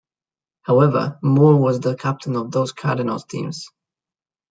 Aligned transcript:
However, 0.63 1.19
Moore 1.21 1.59
was 1.61 1.79
the 1.79 1.95
captain 1.95 2.35
of 2.35 2.49
those 2.49 2.71
Cardinals 2.71 3.25
teams. 3.25 3.67